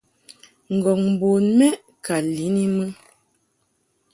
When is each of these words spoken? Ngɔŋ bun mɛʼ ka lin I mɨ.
Ngɔŋ 0.75 0.99
bun 1.19 1.43
mɛʼ 1.59 1.75
ka 2.05 2.15
lin 2.33 2.55
I 2.65 2.67
mɨ. 2.75 2.85